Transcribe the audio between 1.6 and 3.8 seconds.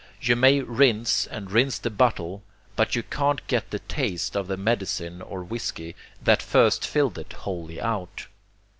the bottle, but you can't get the